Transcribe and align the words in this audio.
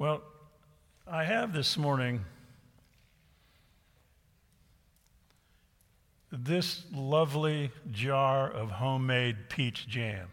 Well, 0.00 0.22
I 1.06 1.24
have 1.24 1.52
this 1.52 1.76
morning 1.76 2.24
this 6.32 6.84
lovely 6.90 7.70
jar 7.90 8.50
of 8.50 8.70
homemade 8.70 9.50
peach 9.50 9.86
jam. 9.86 10.28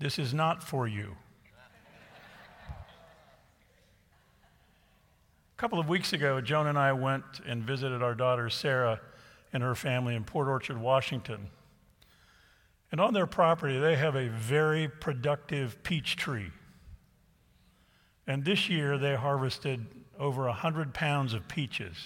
This 0.00 0.18
is 0.18 0.34
not 0.34 0.62
for 0.62 0.86
you. 0.86 1.16
A 5.56 5.56
couple 5.56 5.80
of 5.80 5.88
weeks 5.88 6.12
ago, 6.12 6.42
Joan 6.42 6.66
and 6.66 6.78
I 6.78 6.92
went 6.92 7.24
and 7.46 7.64
visited 7.64 8.02
our 8.02 8.14
daughter 8.14 8.50
Sarah 8.50 9.00
and 9.50 9.62
her 9.62 9.74
family 9.74 10.14
in 10.14 10.24
Port 10.24 10.46
Orchard, 10.46 10.78
Washington. 10.78 11.48
And 12.90 13.00
on 13.00 13.14
their 13.14 13.26
property, 13.26 13.78
they 13.78 13.96
have 13.96 14.14
a 14.14 14.28
very 14.28 14.88
productive 14.88 15.82
peach 15.82 16.16
tree. 16.16 16.50
And 18.26 18.44
this 18.44 18.68
year, 18.68 18.98
they 18.98 19.16
harvested 19.16 19.86
over 20.18 20.44
100 20.44 20.94
pounds 20.94 21.34
of 21.34 21.48
peaches 21.48 21.96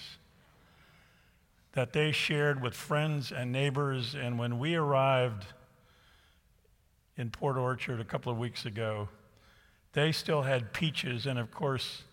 that 1.73 1.93
they 1.93 2.11
shared 2.11 2.61
with 2.61 2.73
friends 2.73 3.31
and 3.31 3.51
neighbors. 3.51 4.15
And 4.15 4.39
when 4.39 4.57
we 4.57 4.75
arrived 4.75 5.45
in 7.17 7.29
Port 7.29 7.57
Orchard 7.57 7.99
a 7.99 8.05
couple 8.05 8.31
of 8.31 8.37
weeks 8.39 8.65
ago, 8.65 9.09
they 9.93 10.11
still 10.11 10.41
had 10.41 10.73
peaches. 10.73 11.27
And 11.27 11.37
of 11.37 11.51
course, 11.51 12.03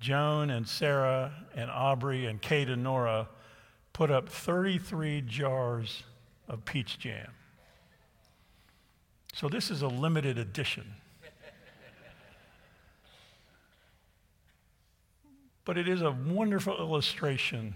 Joan 0.00 0.50
and 0.50 0.66
Sarah 0.66 1.32
and 1.54 1.70
Aubrey 1.70 2.26
and 2.26 2.40
Kate 2.40 2.68
and 2.68 2.82
Nora 2.82 3.28
put 3.92 4.10
up 4.10 4.28
33 4.28 5.22
jars 5.22 6.02
of 6.48 6.64
peach 6.64 6.98
jam. 6.98 7.30
So 9.32 9.48
this 9.48 9.70
is 9.70 9.82
a 9.82 9.88
limited 9.88 10.38
edition. 10.38 10.94
But 15.68 15.76
it 15.76 15.86
is 15.86 16.00
a 16.00 16.10
wonderful 16.10 16.78
illustration 16.78 17.74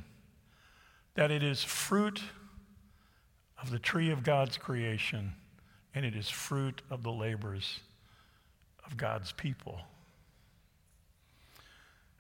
that 1.12 1.30
it 1.30 1.42
is 1.42 1.62
fruit 1.62 2.22
of 3.60 3.70
the 3.70 3.78
tree 3.78 4.10
of 4.10 4.22
God's 4.22 4.56
creation 4.56 5.34
and 5.94 6.06
it 6.06 6.16
is 6.16 6.30
fruit 6.30 6.80
of 6.88 7.02
the 7.02 7.12
labors 7.12 7.80
of 8.86 8.96
God's 8.96 9.32
people. 9.32 9.78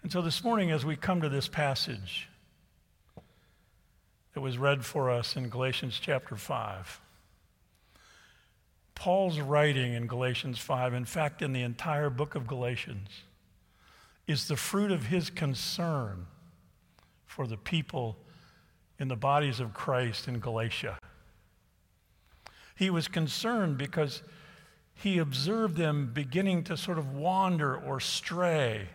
And 0.02 0.12
so 0.12 0.20
this 0.20 0.44
morning, 0.44 0.70
as 0.70 0.84
we 0.84 0.94
come 0.94 1.22
to 1.22 1.30
this 1.30 1.48
passage 1.48 2.28
that 4.34 4.42
was 4.42 4.58
read 4.58 4.84
for 4.84 5.10
us 5.10 5.36
in 5.36 5.48
Galatians 5.48 5.98
chapter 5.98 6.36
5, 6.36 7.00
Paul's 8.94 9.40
writing 9.40 9.94
in 9.94 10.06
Galatians 10.06 10.58
5, 10.58 10.92
in 10.92 11.06
fact, 11.06 11.40
in 11.40 11.54
the 11.54 11.62
entire 11.62 12.10
book 12.10 12.34
of 12.34 12.46
Galatians, 12.46 13.08
is 14.26 14.48
the 14.48 14.56
fruit 14.56 14.90
of 14.90 15.06
his 15.06 15.30
concern 15.30 16.26
for 17.26 17.46
the 17.46 17.56
people 17.56 18.16
in 18.98 19.08
the 19.08 19.16
bodies 19.16 19.58
of 19.58 19.74
Christ 19.74 20.28
in 20.28 20.38
Galatia. 20.38 20.98
He 22.76 22.90
was 22.90 23.08
concerned 23.08 23.78
because 23.78 24.22
he 24.94 25.18
observed 25.18 25.76
them 25.76 26.10
beginning 26.12 26.64
to 26.64 26.76
sort 26.76 26.98
of 26.98 27.14
wander 27.14 27.76
or 27.76 28.00
stray, 28.00 28.88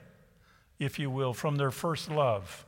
if 0.80 1.00
you 1.00 1.10
will, 1.10 1.34
from 1.34 1.58
their 1.58 1.72
first 1.72 2.10
love. 2.10 2.66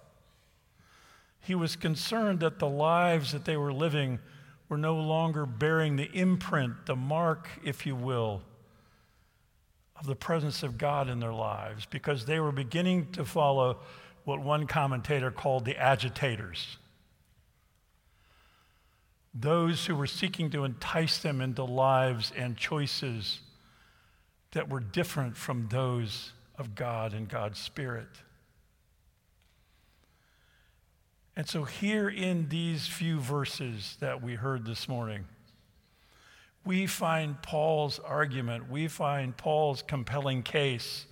He 1.40 1.56
was 1.56 1.76
concerned 1.76 2.42
that 2.42 2.60
the 2.60 2.70
lives 2.70 3.32
that 3.32 3.46
they 3.46 3.58
were 3.58 3.74
living 3.74 4.20
were 4.68 4.78
no 4.78 4.96
longer 4.96 5.46
bearing 5.46 5.96
the 5.96 6.12
imprint, 6.14 6.86
the 6.86 6.96
mark, 6.96 7.48
if 7.64 7.86
you 7.86 7.96
will, 7.96 8.42
of 10.00 10.06
the 10.06 10.16
presence 10.16 10.64
of 10.64 10.78
God 10.78 11.10
in 11.10 11.20
their 11.20 11.34
lives 11.34 11.86
because 11.86 12.26
they 12.26 12.40
were 12.40 12.52
beginning 12.52 13.12
to 13.12 13.26
follow 13.26 13.80
what 14.24 14.40
one 14.40 14.66
commentator 14.66 15.32
called 15.32 15.66
the 15.66 15.78
agitators. 15.78 16.78
Those 19.34 19.86
who 19.86 19.96
were 19.96 20.08
seeking 20.08 20.50
to 20.52 20.64
entice 20.64 21.20
them 21.20 21.42
into 21.42 21.64
lives 21.64 22.32
and 22.36 22.58
choices 22.58 23.40
that 24.52 24.70
were 24.70 24.80
different 24.80 25.38
from 25.38 25.68
those 25.70 26.32
of 26.58 26.76
God 26.76 27.14
and 27.14 27.28
God's 27.28 27.60
Spirit. 27.60 28.08
And 31.36 31.48
so, 31.48 31.64
here 31.64 32.10
in 32.10 32.50
these 32.50 32.88
few 32.88 33.20
verses 33.20 33.96
that 34.02 34.22
we 34.22 34.36
heard 34.36 34.66
this 34.66 34.90
morning, 34.90 35.26
we 36.70 36.86
find 36.86 37.42
Paul's 37.42 37.98
argument, 37.98 38.70
we 38.70 38.88
find 38.88 39.36
Paul's 39.36 39.82
compelling 39.82 40.44
case 40.44 41.08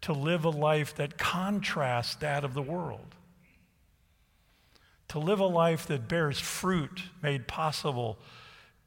to 0.00 0.12
live 0.12 0.44
a 0.44 0.50
life 0.50 0.96
that 0.96 1.16
contrasts 1.16 2.16
that 2.16 2.42
of 2.42 2.52
the 2.52 2.62
world. 2.62 3.14
To 5.10 5.20
live 5.20 5.38
a 5.38 5.46
life 5.46 5.86
that 5.86 6.08
bears 6.08 6.40
fruit 6.40 7.00
made 7.22 7.46
possible 7.46 8.18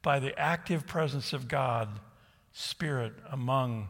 by 0.01 0.19
the 0.19 0.38
active 0.38 0.85
presence 0.85 1.31
of 1.31 1.47
God, 1.47 1.88
Spirit, 2.51 3.13
among 3.31 3.88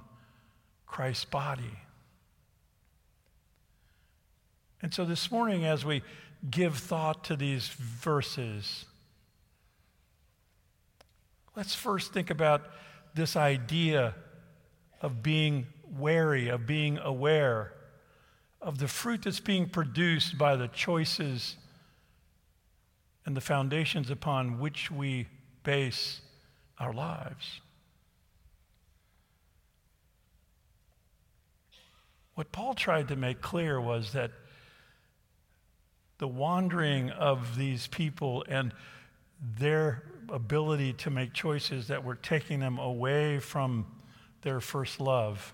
Christ's 0.85 1.25
body. 1.25 1.79
And 4.79 4.93
so 4.93 5.05
this 5.05 5.31
morning, 5.31 5.65
as 5.65 5.83
we 5.83 6.03
give 6.51 6.77
thought 6.77 7.23
to 7.23 7.35
these 7.35 7.69
verses, 7.69 8.85
Let's 11.55 11.75
first 11.75 12.13
think 12.13 12.29
about 12.29 12.61
this 13.13 13.35
idea 13.35 14.15
of 15.01 15.21
being 15.21 15.67
wary, 15.85 16.47
of 16.47 16.65
being 16.65 16.97
aware 16.97 17.73
of 18.61 18.77
the 18.77 18.87
fruit 18.87 19.23
that's 19.23 19.39
being 19.39 19.67
produced 19.67 20.37
by 20.37 20.55
the 20.55 20.67
choices 20.67 21.57
and 23.25 23.35
the 23.35 23.41
foundations 23.41 24.09
upon 24.09 24.59
which 24.59 24.89
we 24.89 25.27
base 25.63 26.21
our 26.79 26.93
lives. 26.93 27.61
What 32.35 32.51
Paul 32.51 32.73
tried 32.73 33.09
to 33.09 33.15
make 33.15 33.41
clear 33.41 33.79
was 33.79 34.13
that 34.13 34.31
the 36.17 36.27
wandering 36.27 37.09
of 37.09 37.57
these 37.57 37.87
people 37.87 38.45
and 38.47 38.73
their 39.59 40.03
ability 40.31 40.93
to 40.93 41.09
make 41.09 41.33
choices 41.33 41.87
that 41.87 42.03
were 42.03 42.15
taking 42.15 42.59
them 42.59 42.77
away 42.77 43.39
from 43.39 43.85
their 44.41 44.59
first 44.59 44.99
love 44.99 45.53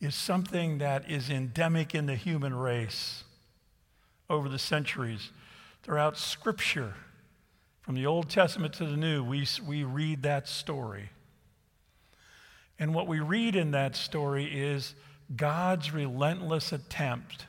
is 0.00 0.14
something 0.14 0.78
that 0.78 1.10
is 1.10 1.30
endemic 1.30 1.94
in 1.94 2.06
the 2.06 2.14
human 2.14 2.54
race 2.54 3.24
over 4.28 4.48
the 4.48 4.58
centuries. 4.58 5.30
Throughout 5.82 6.18
Scripture, 6.18 6.94
from 7.80 7.94
the 7.94 8.06
Old 8.06 8.28
Testament 8.28 8.74
to 8.74 8.86
the 8.86 8.96
New, 8.96 9.22
we, 9.22 9.46
we 9.66 9.84
read 9.84 10.22
that 10.22 10.48
story. 10.48 11.10
And 12.78 12.94
what 12.94 13.06
we 13.06 13.20
read 13.20 13.56
in 13.56 13.70
that 13.70 13.96
story 13.96 14.44
is 14.46 14.94
God's 15.34 15.92
relentless 15.92 16.72
attempt 16.72 17.46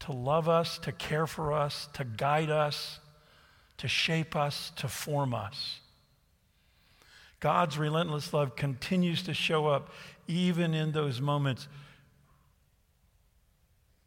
to 0.00 0.12
love 0.12 0.48
us, 0.48 0.78
to 0.78 0.92
care 0.92 1.26
for 1.26 1.52
us, 1.52 1.88
to 1.94 2.04
guide 2.04 2.50
us, 2.50 2.99
to 3.80 3.88
shape 3.88 4.36
us, 4.36 4.72
to 4.76 4.86
form 4.86 5.32
us. 5.32 5.80
God's 7.40 7.78
relentless 7.78 8.34
love 8.34 8.54
continues 8.54 9.22
to 9.22 9.32
show 9.32 9.68
up 9.68 9.88
even 10.28 10.74
in 10.74 10.92
those 10.92 11.18
moments 11.18 11.66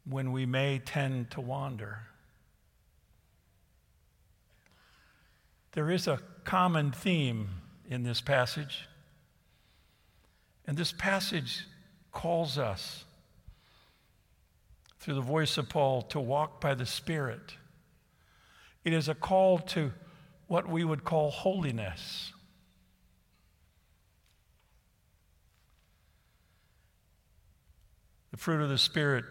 when 0.08 0.30
we 0.30 0.46
may 0.46 0.78
tend 0.78 1.32
to 1.32 1.40
wander. 1.40 2.02
There 5.72 5.90
is 5.90 6.06
a 6.06 6.20
common 6.44 6.92
theme 6.92 7.48
in 7.90 8.04
this 8.04 8.20
passage, 8.20 8.88
and 10.68 10.76
this 10.76 10.92
passage 10.92 11.66
calls 12.12 12.58
us 12.58 13.02
through 15.00 15.14
the 15.14 15.20
voice 15.20 15.58
of 15.58 15.68
Paul 15.68 16.02
to 16.02 16.20
walk 16.20 16.60
by 16.60 16.74
the 16.74 16.86
Spirit 16.86 17.56
it 18.84 18.92
is 18.92 19.08
a 19.08 19.14
call 19.14 19.58
to 19.58 19.92
what 20.46 20.68
we 20.68 20.84
would 20.84 21.04
call 21.04 21.30
holiness. 21.30 22.32
The 28.30 28.36
fruit 28.36 28.60
of 28.60 28.68
the 28.68 28.78
Spirit, 28.78 29.24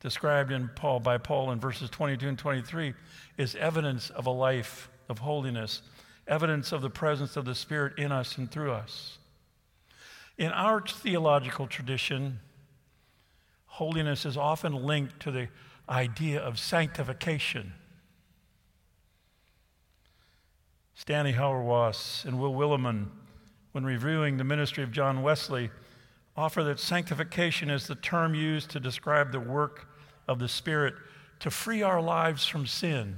described 0.00 0.52
in 0.52 0.68
Paul 0.74 1.00
by 1.00 1.18
Paul 1.18 1.52
in 1.52 1.60
verses 1.60 1.90
22 1.90 2.28
and 2.28 2.38
23, 2.38 2.94
is 3.36 3.54
evidence 3.56 4.10
of 4.10 4.26
a 4.26 4.30
life 4.30 4.88
of 5.08 5.18
holiness, 5.18 5.82
evidence 6.26 6.72
of 6.72 6.82
the 6.82 6.90
presence 6.90 7.36
of 7.36 7.44
the 7.44 7.54
Spirit 7.54 7.98
in 7.98 8.10
us 8.10 8.38
and 8.38 8.50
through 8.50 8.72
us. 8.72 9.18
In 10.38 10.50
our 10.50 10.80
theological 10.80 11.66
tradition, 11.66 12.40
holiness 13.66 14.24
is 14.24 14.36
often 14.36 14.72
linked 14.72 15.20
to 15.20 15.30
the 15.30 15.48
idea 15.88 16.40
of 16.40 16.58
sanctification. 16.58 17.74
Stanley 21.02 21.32
Hauerwas 21.32 22.24
and 22.24 22.38
Will 22.38 22.54
Willimon 22.54 23.08
when 23.72 23.82
reviewing 23.82 24.36
the 24.36 24.44
ministry 24.44 24.84
of 24.84 24.92
John 24.92 25.20
Wesley, 25.20 25.68
offer 26.36 26.62
that 26.62 26.78
sanctification 26.78 27.70
is 27.70 27.88
the 27.88 27.96
term 27.96 28.36
used 28.36 28.70
to 28.70 28.78
describe 28.78 29.32
the 29.32 29.40
work 29.40 29.88
of 30.28 30.38
the 30.38 30.46
Spirit 30.46 30.94
to 31.40 31.50
free 31.50 31.82
our 31.82 32.00
lives 32.00 32.46
from 32.46 32.68
sin. 32.68 33.16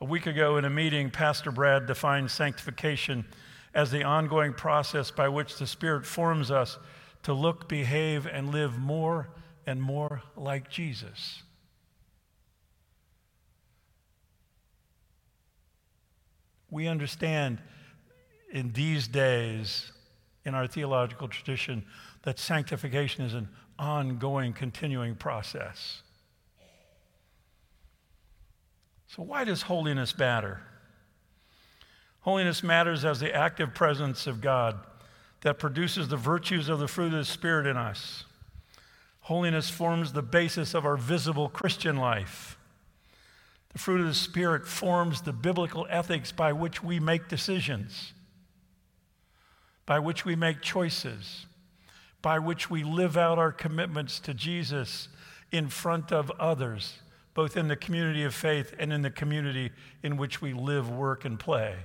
A 0.00 0.04
week 0.04 0.26
ago 0.26 0.58
in 0.58 0.64
a 0.64 0.70
meeting, 0.70 1.10
Pastor 1.10 1.50
Brad 1.50 1.86
defined 1.86 2.30
sanctification 2.30 3.24
as 3.74 3.90
the 3.90 4.04
ongoing 4.04 4.52
process 4.52 5.10
by 5.10 5.26
which 5.26 5.58
the 5.58 5.66
Spirit 5.66 6.06
forms 6.06 6.52
us 6.52 6.78
to 7.24 7.32
look, 7.32 7.68
behave, 7.68 8.28
and 8.28 8.52
live 8.52 8.78
more 8.78 9.28
and 9.66 9.82
more 9.82 10.22
like 10.36 10.70
Jesus. 10.70 11.42
We 16.70 16.86
understand 16.86 17.58
in 18.52 18.72
these 18.72 19.08
days, 19.08 19.92
in 20.44 20.54
our 20.54 20.66
theological 20.66 21.28
tradition, 21.28 21.84
that 22.22 22.38
sanctification 22.38 23.24
is 23.24 23.34
an 23.34 23.48
ongoing, 23.78 24.52
continuing 24.52 25.14
process. 25.14 26.02
So, 29.06 29.22
why 29.22 29.44
does 29.44 29.62
holiness 29.62 30.16
matter? 30.16 30.62
Holiness 32.20 32.62
matters 32.62 33.04
as 33.04 33.18
the 33.18 33.34
active 33.34 33.74
presence 33.74 34.26
of 34.26 34.40
God 34.40 34.78
that 35.40 35.58
produces 35.58 36.08
the 36.08 36.16
virtues 36.16 36.68
of 36.68 36.78
the 36.78 36.86
fruit 36.86 37.06
of 37.06 37.18
the 37.18 37.24
Spirit 37.24 37.66
in 37.66 37.76
us. 37.76 38.24
Holiness 39.20 39.70
forms 39.70 40.12
the 40.12 40.22
basis 40.22 40.74
of 40.74 40.84
our 40.84 40.96
visible 40.96 41.48
Christian 41.48 41.96
life. 41.96 42.58
The 43.72 43.78
fruit 43.78 44.00
of 44.00 44.06
the 44.06 44.14
Spirit 44.14 44.66
forms 44.66 45.22
the 45.22 45.32
biblical 45.32 45.86
ethics 45.88 46.32
by 46.32 46.52
which 46.52 46.82
we 46.82 46.98
make 46.98 47.28
decisions, 47.28 48.12
by 49.86 49.98
which 49.98 50.24
we 50.24 50.34
make 50.34 50.60
choices, 50.60 51.46
by 52.20 52.38
which 52.38 52.68
we 52.68 52.82
live 52.82 53.16
out 53.16 53.38
our 53.38 53.52
commitments 53.52 54.18
to 54.20 54.34
Jesus 54.34 55.08
in 55.52 55.68
front 55.68 56.12
of 56.12 56.30
others, 56.32 56.98
both 57.32 57.56
in 57.56 57.68
the 57.68 57.76
community 57.76 58.24
of 58.24 58.34
faith 58.34 58.74
and 58.78 58.92
in 58.92 59.02
the 59.02 59.10
community 59.10 59.70
in 60.02 60.16
which 60.16 60.42
we 60.42 60.52
live, 60.52 60.90
work, 60.90 61.24
and 61.24 61.38
play. 61.38 61.76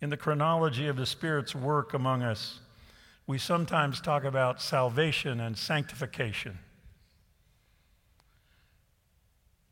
In 0.00 0.08
the 0.08 0.16
chronology 0.16 0.88
of 0.88 0.96
the 0.96 1.04
Spirit's 1.04 1.54
work 1.54 1.92
among 1.92 2.22
us, 2.22 2.60
we 3.30 3.38
sometimes 3.38 4.00
talk 4.00 4.24
about 4.24 4.60
salvation 4.60 5.38
and 5.38 5.56
sanctification. 5.56 6.58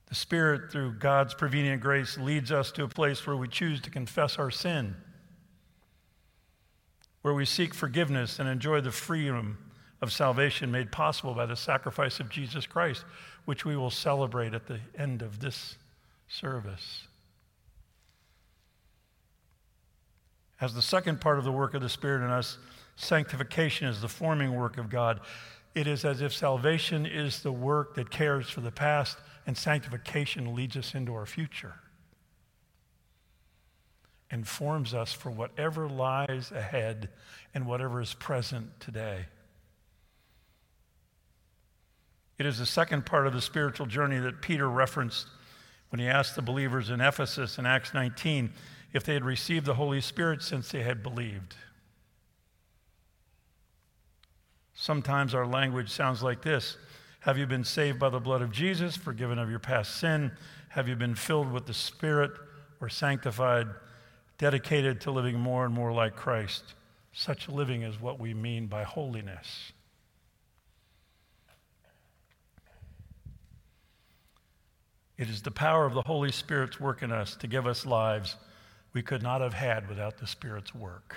The 0.06 0.14
Spirit, 0.14 0.70
through 0.70 0.92
God's 1.00 1.34
prevenient 1.34 1.82
grace, 1.82 2.16
leads 2.16 2.52
us 2.52 2.70
to 2.72 2.84
a 2.84 2.88
place 2.88 3.26
where 3.26 3.36
we 3.36 3.48
choose 3.48 3.80
to 3.80 3.90
confess 3.90 4.38
our 4.38 4.52
sin, 4.52 4.94
where 7.22 7.34
we 7.34 7.44
seek 7.44 7.74
forgiveness 7.74 8.38
and 8.38 8.48
enjoy 8.48 8.80
the 8.80 8.92
freedom 8.92 9.58
of 10.00 10.12
salvation 10.12 10.70
made 10.70 10.92
possible 10.92 11.34
by 11.34 11.44
the 11.44 11.56
sacrifice 11.56 12.20
of 12.20 12.30
Jesus 12.30 12.64
Christ, 12.64 13.04
which 13.44 13.64
we 13.64 13.76
will 13.76 13.90
celebrate 13.90 14.54
at 14.54 14.68
the 14.68 14.78
end 14.96 15.20
of 15.20 15.40
this 15.40 15.74
service. 16.28 17.08
As 20.60 20.74
the 20.74 20.82
second 20.82 21.20
part 21.20 21.38
of 21.38 21.44
the 21.44 21.50
work 21.50 21.74
of 21.74 21.82
the 21.82 21.88
Spirit 21.88 22.24
in 22.24 22.30
us, 22.30 22.56
sanctification 22.98 23.86
is 23.86 24.00
the 24.00 24.08
forming 24.08 24.54
work 24.54 24.76
of 24.76 24.90
God. 24.90 25.20
It 25.74 25.86
is 25.86 26.04
as 26.04 26.20
if 26.20 26.34
salvation 26.34 27.06
is 27.06 27.42
the 27.42 27.52
work 27.52 27.94
that 27.94 28.10
cares 28.10 28.50
for 28.50 28.60
the 28.60 28.72
past, 28.72 29.18
and 29.46 29.56
sanctification 29.56 30.54
leads 30.54 30.76
us 30.76 30.94
into 30.94 31.14
our 31.14 31.24
future 31.24 31.74
and 34.30 34.46
forms 34.46 34.92
us 34.92 35.12
for 35.12 35.30
whatever 35.30 35.88
lies 35.88 36.52
ahead 36.52 37.08
and 37.54 37.66
whatever 37.66 38.02
is 38.02 38.12
present 38.14 38.78
today. 38.78 39.24
It 42.36 42.44
is 42.44 42.58
the 42.58 42.66
second 42.66 43.06
part 43.06 43.26
of 43.26 43.32
the 43.32 43.40
spiritual 43.40 43.86
journey 43.86 44.18
that 44.18 44.42
Peter 44.42 44.68
referenced 44.68 45.28
when 45.88 45.98
he 45.98 46.06
asked 46.06 46.36
the 46.36 46.42
believers 46.42 46.90
in 46.90 47.00
Ephesus 47.00 47.58
in 47.58 47.64
Acts 47.64 47.94
19 47.94 48.52
if 48.92 49.02
they 49.04 49.14
had 49.14 49.24
received 49.24 49.64
the 49.64 49.74
Holy 49.74 50.00
Spirit 50.00 50.42
since 50.42 50.70
they 50.70 50.82
had 50.82 51.02
believed. 51.02 51.54
Sometimes 54.80 55.34
our 55.34 55.44
language 55.44 55.90
sounds 55.90 56.22
like 56.22 56.40
this 56.40 56.76
Have 57.20 57.36
you 57.36 57.46
been 57.46 57.64
saved 57.64 57.98
by 57.98 58.10
the 58.10 58.20
blood 58.20 58.42
of 58.42 58.52
Jesus, 58.52 58.96
forgiven 58.96 59.36
of 59.36 59.50
your 59.50 59.58
past 59.58 59.98
sin? 59.98 60.30
Have 60.68 60.88
you 60.88 60.94
been 60.94 61.16
filled 61.16 61.50
with 61.50 61.66
the 61.66 61.74
Spirit 61.74 62.30
or 62.80 62.88
sanctified, 62.88 63.66
dedicated 64.38 65.00
to 65.00 65.10
living 65.10 65.36
more 65.36 65.64
and 65.64 65.74
more 65.74 65.92
like 65.92 66.14
Christ? 66.14 66.62
Such 67.12 67.48
living 67.48 67.82
is 67.82 68.00
what 68.00 68.20
we 68.20 68.34
mean 68.34 68.68
by 68.68 68.84
holiness. 68.84 69.72
It 75.16 75.28
is 75.28 75.42
the 75.42 75.50
power 75.50 75.86
of 75.86 75.94
the 75.94 76.02
Holy 76.02 76.30
Spirit's 76.30 76.78
work 76.78 77.02
in 77.02 77.10
us 77.10 77.34
to 77.36 77.48
give 77.48 77.66
us 77.66 77.84
lives 77.84 78.36
we 78.92 79.02
could 79.02 79.24
not 79.24 79.40
have 79.40 79.54
had 79.54 79.88
without 79.88 80.18
the 80.18 80.26
Spirit's 80.28 80.72
work. 80.72 81.16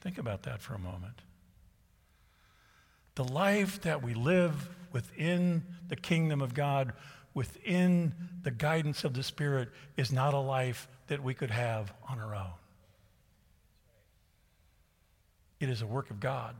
Think 0.00 0.18
about 0.18 0.44
that 0.44 0.62
for 0.62 0.74
a 0.74 0.78
moment. 0.78 1.22
The 3.16 3.24
life 3.24 3.82
that 3.82 4.02
we 4.02 4.14
live 4.14 4.68
within 4.92 5.64
the 5.88 5.96
kingdom 5.96 6.40
of 6.40 6.54
God, 6.54 6.92
within 7.34 8.14
the 8.42 8.50
guidance 8.50 9.04
of 9.04 9.14
the 9.14 9.22
Spirit, 9.22 9.68
is 9.96 10.10
not 10.10 10.32
a 10.32 10.38
life 10.38 10.88
that 11.08 11.22
we 11.22 11.34
could 11.34 11.50
have 11.50 11.92
on 12.08 12.18
our 12.18 12.34
own. 12.34 12.52
It 15.58 15.68
is 15.68 15.82
a 15.82 15.86
work 15.86 16.10
of 16.10 16.20
God. 16.20 16.56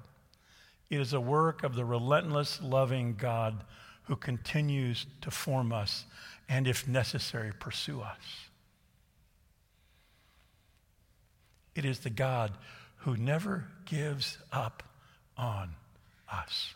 It 0.90 1.00
is 1.00 1.12
a 1.12 1.20
work 1.20 1.62
of 1.62 1.74
the 1.74 1.84
relentless, 1.84 2.60
loving 2.60 3.14
God 3.14 3.64
who 4.04 4.16
continues 4.16 5.06
to 5.22 5.30
form 5.30 5.72
us 5.72 6.04
and, 6.48 6.66
if 6.66 6.86
necessary, 6.86 7.52
pursue 7.58 8.00
us. 8.00 8.48
It 11.74 11.84
is 11.84 12.00
the 12.00 12.10
God 12.10 12.52
who 13.00 13.16
never 13.16 13.66
gives 13.86 14.38
up 14.52 14.82
on 15.36 15.70
us. 16.30 16.74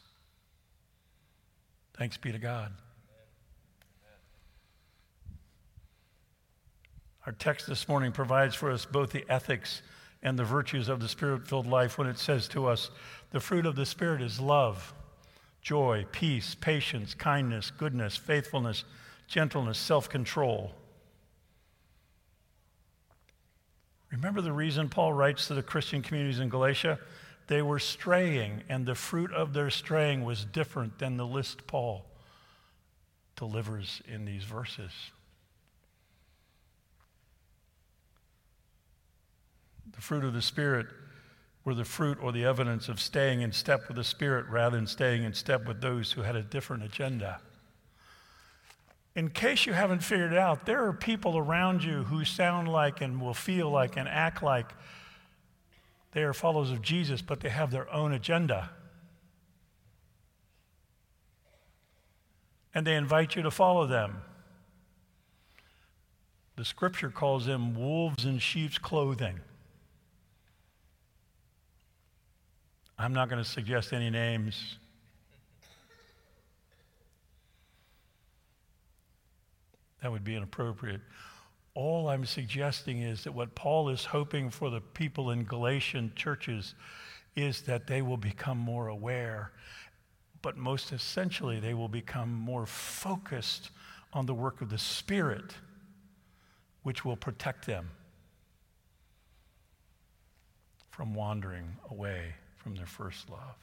Thanks 1.96 2.16
be 2.16 2.32
to 2.32 2.38
God. 2.38 2.72
Our 7.26 7.32
text 7.32 7.66
this 7.66 7.88
morning 7.88 8.12
provides 8.12 8.54
for 8.54 8.70
us 8.70 8.84
both 8.84 9.10
the 9.10 9.24
ethics 9.28 9.80
and 10.22 10.38
the 10.38 10.44
virtues 10.44 10.88
of 10.88 11.00
the 11.00 11.08
spirit 11.08 11.46
filled 11.46 11.66
life 11.66 11.96
when 11.96 12.06
it 12.06 12.18
says 12.18 12.48
to 12.48 12.66
us, 12.66 12.90
the 13.30 13.40
fruit 13.40 13.66
of 13.66 13.76
the 13.76 13.86
Spirit 13.86 14.22
is 14.22 14.40
love, 14.40 14.94
joy, 15.60 16.06
peace, 16.12 16.54
patience, 16.54 17.14
kindness, 17.14 17.70
goodness, 17.70 18.16
faithfulness 18.16 18.84
gentleness, 19.26 19.78
self 19.78 20.08
control. 20.08 20.72
Remember 24.14 24.40
the 24.40 24.52
reason 24.52 24.88
Paul 24.88 25.12
writes 25.12 25.48
to 25.48 25.54
the 25.54 25.62
Christian 25.62 26.00
communities 26.00 26.38
in 26.38 26.48
Galatia? 26.48 27.00
They 27.48 27.62
were 27.62 27.80
straying, 27.80 28.62
and 28.68 28.86
the 28.86 28.94
fruit 28.94 29.32
of 29.32 29.52
their 29.52 29.70
straying 29.70 30.24
was 30.24 30.44
different 30.44 30.98
than 30.98 31.16
the 31.16 31.26
list 31.26 31.66
Paul 31.66 32.06
delivers 33.36 34.00
in 34.06 34.24
these 34.24 34.44
verses. 34.44 34.92
The 39.92 40.00
fruit 40.00 40.24
of 40.24 40.32
the 40.32 40.42
Spirit 40.42 40.86
were 41.64 41.74
the 41.74 41.84
fruit 41.84 42.18
or 42.22 42.30
the 42.30 42.44
evidence 42.44 42.88
of 42.88 43.00
staying 43.00 43.40
in 43.40 43.50
step 43.50 43.88
with 43.88 43.96
the 43.96 44.04
Spirit 44.04 44.46
rather 44.46 44.76
than 44.76 44.86
staying 44.86 45.24
in 45.24 45.34
step 45.34 45.66
with 45.66 45.80
those 45.80 46.12
who 46.12 46.22
had 46.22 46.36
a 46.36 46.42
different 46.42 46.84
agenda 46.84 47.40
in 49.16 49.30
case 49.30 49.64
you 49.64 49.72
haven't 49.72 50.02
figured 50.02 50.32
it 50.32 50.38
out, 50.38 50.66
there 50.66 50.84
are 50.86 50.92
people 50.92 51.38
around 51.38 51.84
you 51.84 52.04
who 52.04 52.24
sound 52.24 52.68
like 52.68 53.00
and 53.00 53.20
will 53.20 53.34
feel 53.34 53.70
like 53.70 53.96
and 53.96 54.08
act 54.08 54.42
like 54.42 54.72
they 56.12 56.22
are 56.22 56.32
followers 56.32 56.70
of 56.70 56.82
Jesus, 56.82 57.22
but 57.22 57.40
they 57.40 57.48
have 57.48 57.70
their 57.70 57.92
own 57.92 58.12
agenda. 58.12 58.70
And 62.74 62.84
they 62.86 62.94
invite 62.94 63.36
you 63.36 63.42
to 63.42 63.50
follow 63.50 63.86
them. 63.86 64.22
The 66.56 66.64
scripture 66.64 67.10
calls 67.10 67.46
them 67.46 67.74
wolves 67.74 68.24
in 68.24 68.38
sheep's 68.38 68.78
clothing. 68.78 69.40
I'm 72.96 73.12
not 73.12 73.28
going 73.28 73.42
to 73.42 73.48
suggest 73.48 73.92
any 73.92 74.10
names. 74.10 74.78
That 80.04 80.12
would 80.12 80.22
be 80.22 80.36
inappropriate. 80.36 81.00
All 81.74 82.08
I'm 82.08 82.24
suggesting 82.24 83.02
is 83.02 83.24
that 83.24 83.32
what 83.32 83.56
Paul 83.56 83.88
is 83.88 84.04
hoping 84.04 84.50
for 84.50 84.70
the 84.70 84.80
people 84.80 85.32
in 85.32 85.42
Galatian 85.44 86.12
churches 86.14 86.74
is 87.34 87.62
that 87.62 87.88
they 87.88 88.02
will 88.02 88.18
become 88.18 88.58
more 88.58 88.86
aware 88.88 89.50
but 90.44 90.58
most 90.58 90.92
essentially, 90.92 91.58
they 91.58 91.72
will 91.72 91.88
become 91.88 92.30
more 92.30 92.66
focused 92.66 93.70
on 94.12 94.26
the 94.26 94.34
work 94.34 94.60
of 94.60 94.68
the 94.68 94.76
Spirit, 94.76 95.54
which 96.82 97.02
will 97.02 97.16
protect 97.16 97.64
them 97.64 97.88
from 100.90 101.14
wandering 101.14 101.78
away 101.90 102.34
from 102.58 102.74
their 102.74 102.84
first 102.84 103.30
love. 103.30 103.56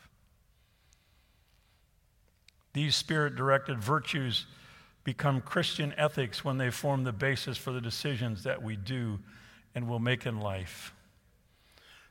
These 2.74 2.96
spirit 2.96 3.36
directed 3.36 3.78
virtues 3.78 4.48
become 5.03 5.41
Christian 5.41 5.93
ethics 5.98 6.46
when 6.46 6.58
they 6.58 6.70
form 6.70 7.03
the 7.03 7.12
basis 7.12 7.58
for 7.58 7.72
the 7.72 7.81
decisions 7.81 8.43
that 8.43 8.62
we 8.62 8.75
do 8.75 9.20
and 9.74 9.88
will 9.88 10.00
make 10.00 10.25
in 10.25 10.39
life. 10.39 10.93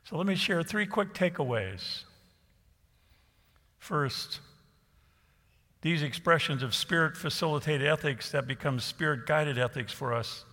So 0.03 0.17
let 0.17 0.25
me 0.25 0.35
share 0.35 0.63
three 0.63 0.85
quick 0.85 1.13
takeaways. 1.13 2.03
First, 3.77 4.39
these 5.81 6.03
expressions 6.03 6.63
of 6.63 6.75
spirit 6.75 7.17
facilitated 7.17 7.87
ethics 7.87 8.31
that 8.31 8.47
become 8.47 8.79
spirit 8.79 9.25
guided 9.25 9.57
ethics 9.57 9.93
for 9.93 10.13
us 10.13 10.45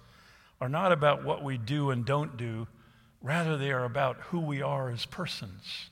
are 0.60 0.68
not 0.68 0.92
about 0.92 1.24
what 1.24 1.44
we 1.44 1.58
do 1.58 1.90
and 1.90 2.04
don't 2.04 2.36
do, 2.36 2.66
rather, 3.22 3.56
they 3.56 3.70
are 3.70 3.84
about 3.84 4.16
who 4.16 4.40
we 4.40 4.62
are 4.62 4.90
as 4.90 5.04
persons. 5.04 5.90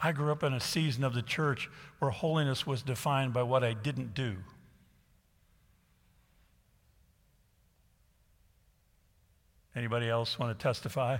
I 0.00 0.12
grew 0.12 0.30
up 0.30 0.42
in 0.42 0.52
a 0.52 0.60
season 0.60 1.02
of 1.02 1.14
the 1.14 1.22
church 1.22 1.68
where 1.98 2.10
holiness 2.10 2.66
was 2.66 2.82
defined 2.82 3.32
by 3.32 3.42
what 3.42 3.64
I 3.64 3.72
didn't 3.72 4.14
do. 4.14 4.36
Anybody 9.74 10.08
else 10.08 10.38
want 10.38 10.56
to 10.56 10.62
testify? 10.62 11.18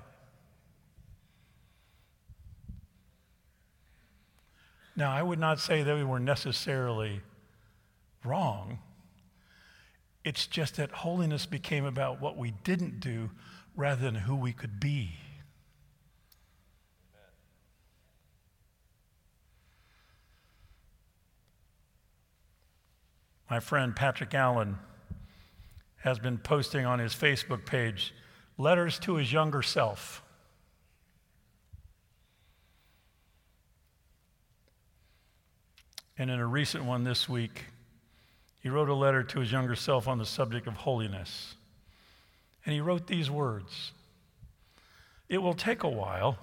Now, 4.97 5.13
I 5.13 5.23
would 5.23 5.39
not 5.39 5.61
say 5.61 5.85
that 5.85 5.95
we 5.95 6.03
were 6.03 6.19
necessarily 6.19 7.21
wrong. 8.25 8.81
It's 10.25 10.47
just 10.47 10.77
that 10.77 10.91
holiness 10.91 11.47
became 11.47 11.85
about 11.85 12.21
what 12.21 12.37
we 12.37 12.51
didn't 12.65 12.99
do 12.99 13.31
rather 13.77 14.03
than 14.03 14.17
who 14.17 14.35
we 14.35 14.53
could 14.53 14.81
be. 14.81 15.13
My 23.51 23.61
friend 23.61 23.97
Patrick 23.97 24.35
Allen 24.35 24.79
has 26.03 26.19
been 26.19 26.37
posting 26.37 26.85
on 26.85 26.99
his 26.99 27.15
Facebook 27.15 27.65
page 27.65 28.15
letters 28.59 28.99
to 29.01 29.15
his 29.15 29.33
younger 29.33 29.63
self. 29.63 30.23
And 36.19 36.31
in 36.31 36.41
a 36.41 36.47
recent 36.47 36.85
one 36.85 37.05
this 37.05 37.29
week, 37.29 37.65
he 38.61 38.69
wrote 38.69 38.89
a 38.89 38.95
letter 38.95 39.23
to 39.23 39.41
his 39.41 39.51
younger 39.51 39.77
self 39.77 40.09
on 40.09 40.19
the 40.19 40.27
subject 40.27 40.67
of 40.67 40.75
holiness. 40.75 41.55
And 42.67 42.75
he 42.75 42.81
wrote 42.81 43.07
these 43.07 43.31
words 43.31 43.93
It 45.29 45.39
will 45.39 45.55
take 45.55 45.85
a 45.85 45.89
while, 45.89 46.37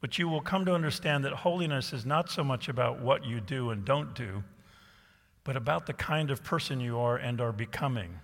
but 0.00 0.18
you 0.18 0.28
will 0.28 0.40
come 0.40 0.64
to 0.64 0.74
understand 0.74 1.24
that 1.24 1.32
holiness 1.32 1.92
is 1.92 2.04
not 2.04 2.28
so 2.28 2.42
much 2.42 2.68
about 2.68 3.00
what 3.00 3.24
you 3.24 3.40
do 3.40 3.70
and 3.70 3.84
don't 3.84 4.14
do 4.14 4.42
but 5.44 5.56
about 5.56 5.86
the 5.86 5.92
kind 5.92 6.30
of 6.30 6.44
person 6.44 6.80
you 6.80 6.98
are 6.98 7.16
and 7.16 7.40
are 7.40 7.52
becoming. 7.52 8.20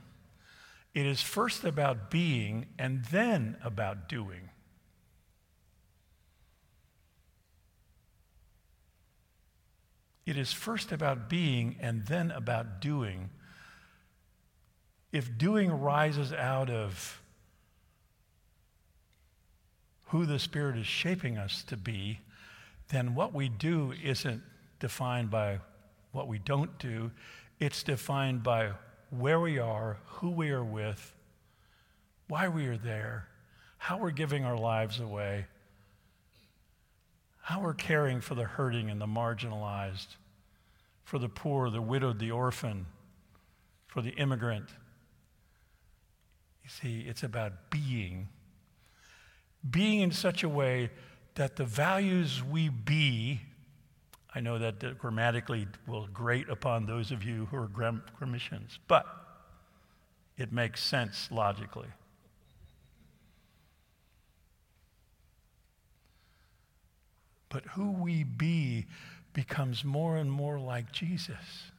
It 0.94 1.06
is 1.06 1.20
first 1.20 1.64
about 1.64 2.10
being 2.10 2.66
and 2.78 3.04
then 3.06 3.56
about 3.62 4.08
doing. 4.08 4.50
It 10.26 10.36
is 10.36 10.52
first 10.52 10.92
about 10.92 11.30
being 11.30 11.76
and 11.80 12.04
then 12.06 12.30
about 12.30 12.80
doing. 12.80 13.30
If 15.10 15.38
doing 15.38 15.70
rises 15.70 16.32
out 16.34 16.68
of 16.68 17.22
who 20.08 20.26
the 20.26 20.38
Spirit 20.38 20.76
is 20.76 20.86
shaping 20.86 21.38
us 21.38 21.62
to 21.64 21.76
be, 21.76 22.20
then 22.88 23.14
what 23.14 23.32
we 23.32 23.48
do 23.48 23.94
isn't 24.02 24.42
defined 24.80 25.30
by 25.30 25.60
what 26.18 26.26
we 26.26 26.40
don't 26.40 26.76
do. 26.80 27.12
It's 27.60 27.84
defined 27.84 28.42
by 28.42 28.72
where 29.10 29.38
we 29.38 29.60
are, 29.60 29.98
who 30.04 30.30
we 30.30 30.50
are 30.50 30.64
with, 30.64 31.14
why 32.26 32.48
we 32.48 32.66
are 32.66 32.76
there, 32.76 33.28
how 33.78 33.98
we're 33.98 34.10
giving 34.10 34.44
our 34.44 34.58
lives 34.58 34.98
away, 34.98 35.46
how 37.40 37.60
we're 37.60 37.72
caring 37.72 38.20
for 38.20 38.34
the 38.34 38.42
hurting 38.42 38.90
and 38.90 39.00
the 39.00 39.06
marginalized, 39.06 40.16
for 41.04 41.20
the 41.20 41.28
poor, 41.28 41.70
the 41.70 41.80
widowed, 41.80 42.18
the 42.18 42.32
orphan, 42.32 42.86
for 43.86 44.02
the 44.02 44.10
immigrant. 44.10 44.70
You 46.64 46.68
see, 46.68 47.06
it's 47.08 47.22
about 47.22 47.70
being. 47.70 48.26
Being 49.70 50.00
in 50.00 50.10
such 50.10 50.42
a 50.42 50.48
way 50.48 50.90
that 51.36 51.54
the 51.54 51.64
values 51.64 52.42
we 52.42 52.68
be 52.68 53.42
I 54.34 54.40
know 54.40 54.58
that 54.58 54.98
grammatically 54.98 55.66
will 55.86 56.06
grate 56.08 56.48
upon 56.48 56.86
those 56.86 57.10
of 57.10 57.24
you 57.24 57.46
who 57.46 57.56
are 57.56 57.68
gram- 57.68 58.02
grammatians, 58.18 58.78
but 58.86 59.06
it 60.36 60.52
makes 60.52 60.82
sense 60.82 61.28
logically. 61.30 61.88
But 67.48 67.64
who 67.64 67.92
we 67.92 68.24
be 68.24 68.86
becomes 69.32 69.84
more 69.84 70.16
and 70.16 70.30
more 70.30 70.60
like 70.60 70.92
Jesus. 70.92 71.72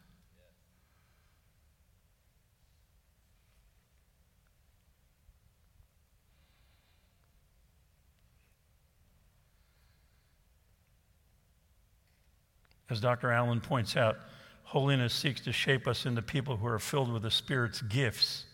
As 12.90 13.00
Dr. 13.00 13.32
Allen 13.32 13.62
points 13.62 13.96
out, 13.96 14.18
holiness 14.64 15.14
seeks 15.14 15.42
to 15.42 15.52
shape 15.52 15.88
us 15.88 16.06
into 16.06 16.22
people 16.22 16.58
who 16.58 16.68
are 16.68 16.80
filled 16.80 17.12
with 17.12 17.24
the 17.24 17.32
Spirit's 17.32 17.82
gifts. 17.82 18.46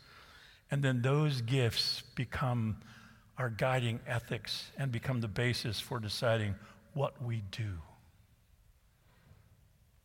And 0.71 0.83
then 0.83 1.01
those 1.01 1.41
gifts 1.41 2.03
become 2.15 2.77
our 3.37 3.49
guiding 3.49 3.99
ethics 4.07 4.71
and 4.77 4.91
become 4.91 5.21
the 5.21 5.27
basis 5.27 5.79
for 5.79 5.99
deciding 5.99 6.55
what 6.93 7.21
we 7.21 7.43
do, 7.51 7.79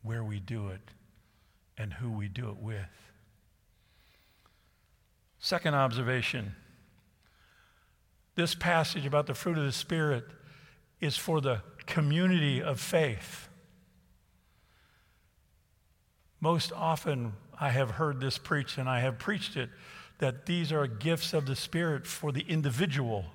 where 0.03 0.23
we 0.23 0.39
do 0.39 0.69
it, 0.69 0.81
and 1.77 1.93
who 1.93 2.11
we 2.11 2.27
do 2.27 2.49
it 2.49 2.57
with. 2.57 2.79
Second 5.39 5.73
observation 5.73 6.55
this 8.35 8.55
passage 8.55 9.05
about 9.05 9.27
the 9.27 9.33
fruit 9.33 9.57
of 9.57 9.65
the 9.65 9.71
Spirit 9.71 10.23
is 11.01 11.17
for 11.17 11.41
the 11.41 11.61
community 11.85 12.61
of 12.61 12.79
faith. 12.79 13.49
Most 16.41 16.73
often, 16.73 17.33
I 17.59 17.69
have 17.69 17.91
heard 17.91 18.19
this 18.19 18.39
preached, 18.39 18.79
and 18.79 18.89
I 18.89 18.99
have 19.01 19.19
preached 19.19 19.55
it, 19.55 19.69
that 20.17 20.47
these 20.47 20.71
are 20.71 20.87
gifts 20.87 21.33
of 21.33 21.45
the 21.45 21.55
Spirit 21.55 22.07
for 22.07 22.31
the 22.31 22.41
individual. 22.41 23.25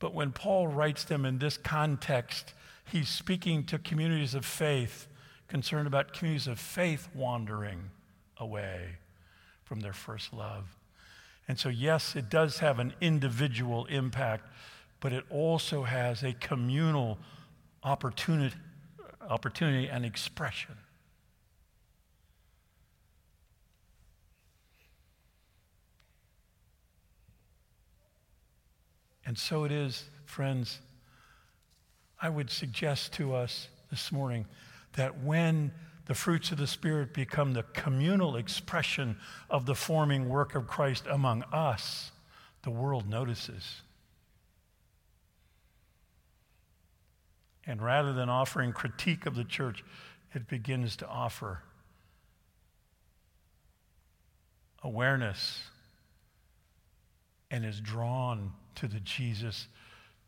But 0.00 0.12
when 0.12 0.32
Paul 0.32 0.66
writes 0.66 1.04
them 1.04 1.24
in 1.24 1.38
this 1.38 1.56
context, 1.56 2.54
he's 2.84 3.08
speaking 3.08 3.64
to 3.66 3.78
communities 3.78 4.34
of 4.34 4.44
faith, 4.44 5.06
concerned 5.46 5.86
about 5.86 6.12
communities 6.12 6.48
of 6.48 6.58
faith 6.58 7.08
wandering 7.14 7.90
away 8.36 8.96
from 9.64 9.80
their 9.80 9.92
first 9.92 10.32
love. 10.32 10.76
And 11.46 11.58
so, 11.58 11.68
yes, 11.68 12.16
it 12.16 12.28
does 12.28 12.58
have 12.58 12.78
an 12.78 12.94
individual 13.00 13.86
impact, 13.86 14.48
but 15.00 15.12
it 15.12 15.24
also 15.30 15.84
has 15.84 16.22
a 16.22 16.32
communal 16.32 17.18
opportunity 17.82 18.56
opportunity 19.28 19.88
and 19.88 20.04
expression. 20.04 20.74
And 29.24 29.38
so 29.38 29.64
it 29.64 29.72
is, 29.72 30.04
friends. 30.24 30.78
I 32.20 32.30
would 32.30 32.50
suggest 32.50 33.12
to 33.14 33.34
us 33.34 33.68
this 33.90 34.10
morning 34.10 34.46
that 34.94 35.22
when 35.22 35.70
the 36.06 36.14
fruits 36.14 36.50
of 36.50 36.56
the 36.56 36.66
Spirit 36.66 37.12
become 37.12 37.52
the 37.52 37.62
communal 37.74 38.36
expression 38.36 39.18
of 39.50 39.66
the 39.66 39.74
forming 39.74 40.30
work 40.30 40.54
of 40.54 40.66
Christ 40.66 41.04
among 41.10 41.42
us, 41.52 42.10
the 42.62 42.70
world 42.70 43.06
notices. 43.08 43.82
And 47.68 47.82
rather 47.82 48.14
than 48.14 48.30
offering 48.30 48.72
critique 48.72 49.26
of 49.26 49.36
the 49.36 49.44
church, 49.44 49.84
it 50.34 50.48
begins 50.48 50.96
to 50.96 51.06
offer 51.06 51.62
awareness 54.82 55.60
and 57.50 57.66
is 57.66 57.78
drawn 57.80 58.52
to 58.76 58.88
the 58.88 59.00
Jesus 59.00 59.68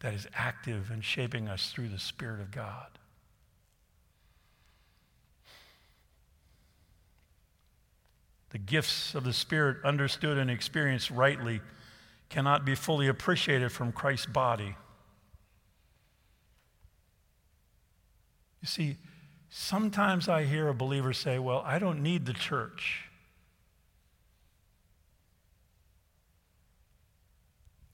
that 0.00 0.12
is 0.12 0.28
active 0.34 0.90
and 0.90 1.02
shaping 1.02 1.48
us 1.48 1.72
through 1.72 1.88
the 1.88 1.98
Spirit 1.98 2.40
of 2.40 2.50
God. 2.50 2.88
The 8.50 8.58
gifts 8.58 9.14
of 9.14 9.24
the 9.24 9.32
Spirit, 9.32 9.78
understood 9.82 10.36
and 10.36 10.50
experienced 10.50 11.10
rightly, 11.10 11.62
cannot 12.28 12.66
be 12.66 12.74
fully 12.74 13.08
appreciated 13.08 13.72
from 13.72 13.92
Christ's 13.92 14.26
body. 14.26 14.76
You 18.60 18.68
see, 18.68 18.96
sometimes 19.48 20.28
I 20.28 20.44
hear 20.44 20.68
a 20.68 20.74
believer 20.74 21.12
say, 21.12 21.38
Well, 21.38 21.62
I 21.64 21.78
don't 21.78 22.02
need 22.02 22.26
the 22.26 22.32
church. 22.32 23.04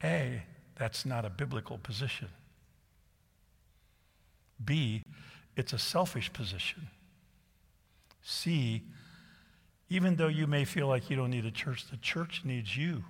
A, 0.05 0.43
that's 0.77 1.07
not 1.07 1.25
a 1.25 1.31
biblical 1.31 1.79
position. 1.79 2.29
B, 4.63 5.03
it's 5.57 5.73
a 5.73 5.79
selfish 5.79 6.33
position. 6.33 6.89
C, 8.23 8.83
even 9.89 10.17
though 10.17 10.29
you 10.29 10.47
may 10.47 10.65
feel 10.65 10.89
like 10.89 11.09
you 11.09 11.17
don't 11.17 11.31
need 11.31 11.47
a 11.47 11.51
church, 11.51 11.89
the 11.91 11.97
church 11.97 12.43
needs 12.45 12.77
you. 12.77 13.05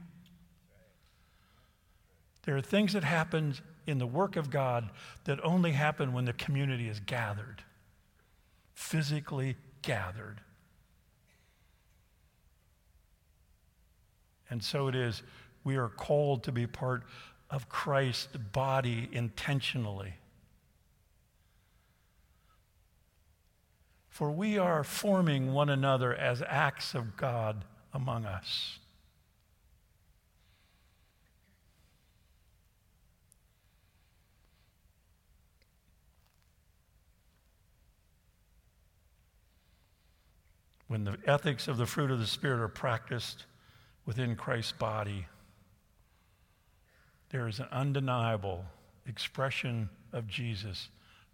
There 2.44 2.56
are 2.56 2.62
things 2.62 2.92
that 2.92 3.02
happen 3.02 3.56
in 3.86 3.98
the 3.98 4.06
work 4.06 4.36
of 4.36 4.50
God 4.50 4.90
that 5.24 5.42
only 5.44 5.72
happen 5.72 6.12
when 6.12 6.24
the 6.24 6.32
community 6.32 6.88
is 6.88 7.00
gathered, 7.00 7.62
physically 8.74 9.56
gathered. 9.82 10.40
And 14.50 14.62
so 14.62 14.88
it 14.88 14.94
is, 14.94 15.22
we 15.64 15.76
are 15.76 15.88
called 15.88 16.44
to 16.44 16.52
be 16.52 16.66
part 16.66 17.02
of 17.50 17.68
Christ's 17.68 18.36
body 18.36 19.08
intentionally. 19.12 20.14
For 24.08 24.30
we 24.30 24.56
are 24.56 24.82
forming 24.82 25.52
one 25.52 25.68
another 25.68 26.14
as 26.14 26.42
acts 26.46 26.94
of 26.94 27.16
God 27.16 27.64
among 27.92 28.24
us. 28.24 28.78
When 40.88 41.04
the 41.04 41.18
ethics 41.26 41.68
of 41.68 41.76
the 41.76 41.86
fruit 41.86 42.10
of 42.10 42.18
the 42.18 42.26
Spirit 42.26 42.60
are 42.60 42.68
practiced 42.68 43.46
within 44.04 44.36
Christ's 44.36 44.72
body, 44.72 45.26
there 47.30 47.48
is 47.48 47.58
an 47.58 47.66
undeniable 47.72 48.64
expression 49.06 49.88
of 50.12 50.28
Jesus 50.28 50.88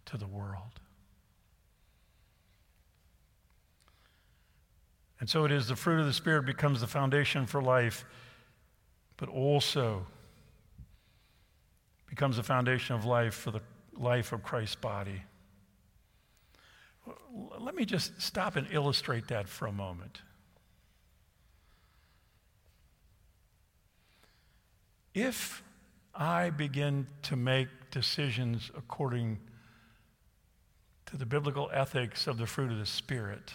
to 0.05 0.17
the 0.17 0.27
world. 0.27 0.79
And 5.19 5.29
so 5.29 5.45
it 5.45 5.51
is 5.51 5.67
the 5.67 5.75
fruit 5.75 5.99
of 5.99 6.05
the 6.05 6.13
Spirit 6.13 6.45
becomes 6.45 6.81
the 6.81 6.87
foundation 6.87 7.45
for 7.45 7.61
life, 7.61 8.03
but 9.15 9.29
also 9.29 10.05
becomes 12.09 12.37
the 12.37 12.43
foundation 12.43 12.95
of 12.95 13.05
life 13.05 13.33
for 13.33 13.51
the 13.51 13.61
life 13.97 14.33
of 14.33 14.43
Christ's 14.43 14.75
body. 14.75 15.21
Let 17.59 17.75
me 17.75 17.85
just 17.85 18.21
stop 18.21 18.55
and 18.55 18.67
illustrate 18.71 19.27
that 19.27 19.47
for 19.49 19.65
a 19.67 19.71
moment. 19.71 20.21
If 25.13 25.63
I 26.15 26.49
begin 26.49 27.07
to 27.23 27.35
make 27.35 27.67
decisions 27.91 28.71
according 28.75 29.39
to 31.07 31.17
the 31.17 31.25
biblical 31.25 31.69
ethics 31.73 32.25
of 32.27 32.37
the 32.37 32.47
fruit 32.47 32.71
of 32.71 32.79
the 32.79 32.85
Spirit, 32.85 33.53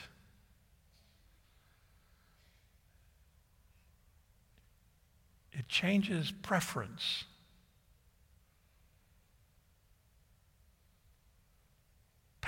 it 5.52 5.68
changes 5.68 6.30
preference. 6.30 7.24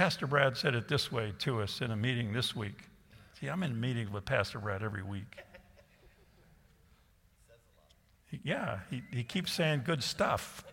Pastor 0.00 0.26
Brad 0.26 0.56
said 0.56 0.74
it 0.74 0.88
this 0.88 1.12
way 1.12 1.34
to 1.40 1.60
us 1.60 1.82
in 1.82 1.90
a 1.90 1.96
meeting 1.96 2.32
this 2.32 2.56
week. 2.56 2.84
See, 3.38 3.48
I'm 3.48 3.62
in 3.62 3.78
meetings 3.78 4.10
with 4.10 4.24
Pastor 4.24 4.58
Brad 4.58 4.82
every 4.82 5.02
week. 5.02 5.36
He, 8.30 8.40
yeah, 8.42 8.78
he, 8.88 9.02
he 9.12 9.22
keeps 9.22 9.52
saying 9.52 9.82
good 9.84 10.02
stuff. 10.02 10.64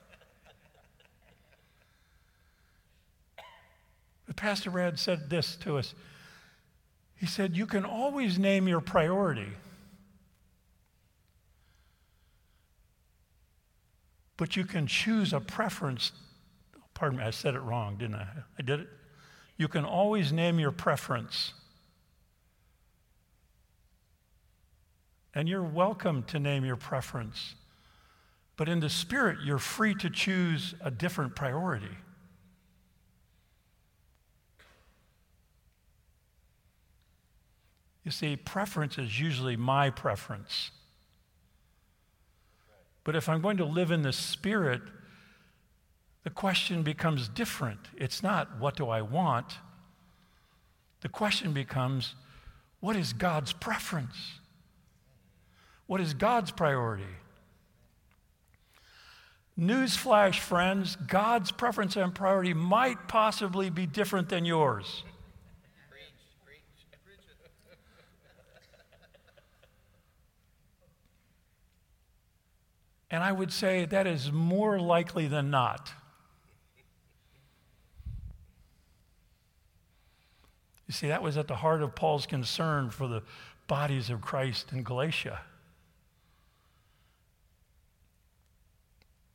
But 4.27 4.37
Pastor 4.37 4.71
Brad 4.71 4.97
said 4.97 5.29
this 5.29 5.57
to 5.57 5.77
us. 5.77 5.93
He 7.17 7.25
said, 7.25 7.57
You 7.57 7.65
can 7.65 7.83
always 7.83 8.39
name 8.39 8.65
your 8.65 8.79
priority. 8.79 9.49
But 14.37 14.55
you 14.55 14.63
can 14.63 14.87
choose 14.87 15.33
a 15.33 15.41
preference. 15.41 16.13
Pardon 16.93 17.19
me, 17.19 17.25
I 17.25 17.31
said 17.31 17.55
it 17.55 17.59
wrong, 17.59 17.97
didn't 17.97 18.15
I? 18.15 18.27
I 18.57 18.61
did 18.61 18.79
it? 18.79 18.87
You 19.57 19.67
can 19.67 19.83
always 19.83 20.31
name 20.31 20.59
your 20.59 20.71
preference. 20.71 21.53
And 25.33 25.49
you're 25.49 25.63
welcome 25.63 26.23
to 26.23 26.39
name 26.39 26.63
your 26.63 26.75
preference. 26.75 27.55
But 28.55 28.69
in 28.69 28.79
the 28.79 28.89
Spirit, 28.89 29.39
you're 29.43 29.59
free 29.59 29.93
to 29.95 30.09
choose 30.09 30.73
a 30.81 30.89
different 30.89 31.35
priority. 31.35 31.95
You 38.03 38.11
see, 38.11 38.35
preference 38.35 38.97
is 38.97 39.19
usually 39.19 39.57
my 39.57 39.89
preference. 39.89 40.71
But 43.03 43.15
if 43.15 43.29
I'm 43.29 43.41
going 43.41 43.57
to 43.57 43.65
live 43.65 43.91
in 43.91 44.01
the 44.01 44.13
Spirit, 44.13 44.81
the 46.27 46.33
question 46.33 46.83
becomes 46.83 47.29
different. 47.29 47.79
It's 47.95 48.21
not, 48.21 48.59
what 48.59 48.75
do 48.75 48.89
I 48.89 49.01
want? 49.01 49.59
The 50.99 51.07
question 51.07 51.53
becomes, 51.53 52.15
what 52.81 52.97
is 52.97 53.13
God's 53.13 53.53
preference? 53.53 54.33
What 55.85 56.01
is 56.01 56.13
God's 56.13 56.51
priority? 56.51 57.15
Newsflash, 59.57 60.39
friends, 60.39 60.97
God's 60.97 61.53
preference 61.53 61.95
and 61.95 62.13
priority 62.13 62.53
might 62.53 63.07
possibly 63.07 63.69
be 63.69 63.85
different 63.85 64.27
than 64.27 64.43
yours. 64.43 65.05
And 73.09 73.23
I 73.23 73.31
would 73.31 73.53
say 73.53 73.85
that 73.85 74.05
is 74.05 74.29
more 74.29 74.77
likely 74.77 75.29
than 75.29 75.49
not. 75.49 75.93
You 80.87 80.93
see, 80.93 81.07
that 81.07 81.21
was 81.21 81.37
at 81.37 81.47
the 81.47 81.57
heart 81.57 81.81
of 81.81 81.95
Paul's 81.95 82.25
concern 82.25 82.89
for 82.89 83.07
the 83.07 83.21
bodies 83.67 84.09
of 84.09 84.21
Christ 84.21 84.71
in 84.71 84.83
Galatia. 84.83 85.41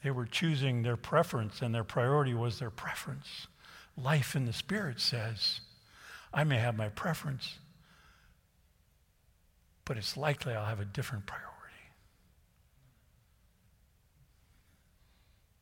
They 0.03 0.11
were 0.11 0.27
choosing 0.27 0.83
their 0.83 0.97
preference, 0.97 1.63
and 1.63 1.75
their 1.75 1.85
priority 1.85 2.35
was 2.35 2.59
their 2.59 2.71
preference. 2.71 3.47
Life 3.97 4.35
in 4.35 4.47
the 4.47 4.53
Spirit 4.53 4.99
says, 4.99 5.61
I 6.35 6.45
may 6.45 6.59
have 6.59 6.77
my 6.77 6.89
preference, 6.89 7.59
but 9.85 9.99
it's 9.99 10.17
likely 10.17 10.55
I'll 10.55 10.65
have 10.65 10.81
a 10.81 10.87
different 10.87 11.27
priority. 11.27 11.53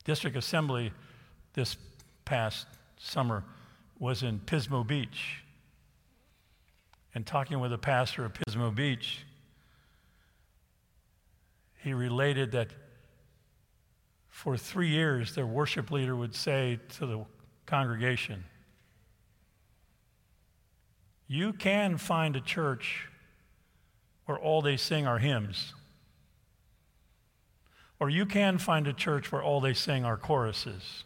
District 0.04 0.36
Assembly 0.36 0.92
this 1.54 1.76
past 2.24 2.66
summer 2.96 3.44
was 3.98 4.22
in 4.22 4.38
Pismo 4.38 4.86
Beach. 4.86 5.42
And 7.14 7.26
talking 7.26 7.58
with 7.60 7.72
a 7.72 7.78
pastor 7.78 8.24
of 8.24 8.32
Pismo 8.32 8.74
Beach, 8.74 9.24
he 11.82 11.92
related 11.92 12.52
that 12.52 12.68
for 14.28 14.56
three 14.56 14.88
years, 14.88 15.34
their 15.34 15.46
worship 15.46 15.90
leader 15.90 16.14
would 16.14 16.34
say 16.34 16.78
to 16.96 17.06
the 17.06 17.24
congregation, 17.66 18.44
You 21.26 21.52
can 21.52 21.98
find 21.98 22.36
a 22.36 22.40
church 22.40 23.08
where 24.24 24.38
all 24.38 24.62
they 24.62 24.76
sing 24.76 25.06
are 25.06 25.18
hymns. 25.18 25.74
Or 27.98 28.08
you 28.08 28.24
can 28.24 28.58
find 28.58 28.86
a 28.88 28.92
church 28.92 29.30
where 29.30 29.42
all 29.42 29.60
they 29.60 29.74
sing 29.74 30.04
are 30.04 30.16
choruses. 30.16 31.04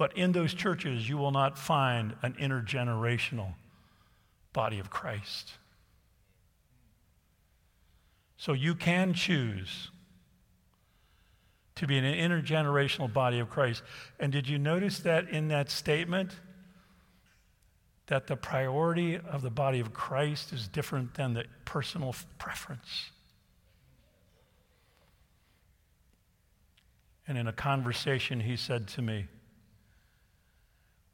But 0.00 0.16
in 0.16 0.32
those 0.32 0.54
churches, 0.54 1.06
you 1.10 1.18
will 1.18 1.30
not 1.30 1.58
find 1.58 2.14
an 2.22 2.32
intergenerational 2.40 3.52
body 4.54 4.78
of 4.78 4.88
Christ. 4.88 5.52
So 8.38 8.54
you 8.54 8.74
can 8.74 9.12
choose 9.12 9.90
to 11.74 11.86
be 11.86 11.98
an 11.98 12.04
intergenerational 12.04 13.12
body 13.12 13.40
of 13.40 13.50
Christ. 13.50 13.82
And 14.18 14.32
did 14.32 14.48
you 14.48 14.58
notice 14.58 15.00
that 15.00 15.28
in 15.28 15.48
that 15.48 15.70
statement? 15.70 16.32
That 18.06 18.26
the 18.26 18.36
priority 18.36 19.18
of 19.18 19.42
the 19.42 19.50
body 19.50 19.80
of 19.80 19.92
Christ 19.92 20.54
is 20.54 20.66
different 20.66 21.12
than 21.12 21.34
the 21.34 21.44
personal 21.66 22.16
preference. 22.38 23.10
And 27.28 27.36
in 27.36 27.46
a 27.46 27.52
conversation, 27.52 28.40
he 28.40 28.56
said 28.56 28.88
to 28.88 29.02
me, 29.02 29.26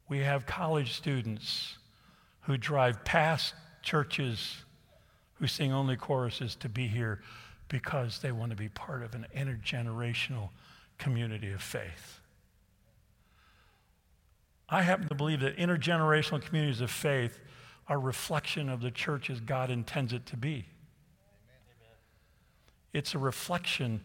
We 0.09 0.19
have 0.19 0.45
college 0.45 0.93
students 0.93 1.77
who 2.41 2.57
drive 2.57 3.03
past 3.03 3.53
churches 3.83 4.57
who 5.35 5.47
sing 5.47 5.71
only 5.71 5.95
choruses 5.95 6.55
to 6.55 6.69
be 6.69 6.87
here 6.87 7.21
because 7.69 8.19
they 8.19 8.31
want 8.31 8.51
to 8.51 8.55
be 8.55 8.69
part 8.69 9.03
of 9.03 9.13
an 9.13 9.25
intergenerational 9.35 10.49
community 10.97 11.51
of 11.51 11.61
faith. 11.61 12.19
I 14.69 14.81
happen 14.81 15.07
to 15.09 15.15
believe 15.15 15.41
that 15.41 15.57
intergenerational 15.57 16.41
communities 16.41 16.81
of 16.81 16.91
faith 16.91 17.39
are 17.87 17.99
reflection 17.99 18.69
of 18.69 18.81
the 18.81 18.91
church 18.91 19.29
as 19.29 19.39
God 19.39 19.69
intends 19.69 20.11
it 20.11 20.25
to 20.27 20.37
be. 20.37 20.65
It's 22.93 23.13
a 23.13 23.19
reflection 23.19 24.01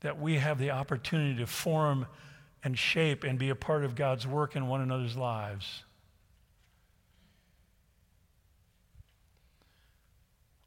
that 0.00 0.20
we 0.20 0.38
have 0.38 0.58
the 0.58 0.70
opportunity 0.70 1.38
to 1.38 1.46
form 1.46 2.06
and 2.64 2.78
shape 2.78 3.24
and 3.24 3.38
be 3.38 3.50
a 3.50 3.54
part 3.54 3.84
of 3.84 3.94
God's 3.94 4.26
work 4.26 4.56
in 4.56 4.66
one 4.66 4.80
another's 4.80 5.16
lives. 5.16 5.84